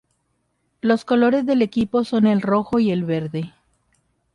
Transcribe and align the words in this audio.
Los 0.81 1.05
colores 1.05 1.45
del 1.45 1.61
equipo 1.61 2.03
son 2.03 2.25
el 2.25 2.41
rojo 2.41 2.79
y 2.79 2.89
el 2.89 3.03
verde. 3.03 3.53